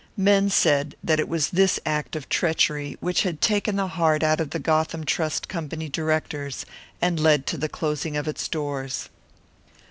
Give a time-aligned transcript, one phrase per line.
[0.17, 4.39] Men said that it was this act of treachery which had taken the heart out
[4.41, 6.65] of the Gotham Trust Company directors,
[6.99, 9.09] and led to the closing of its doors.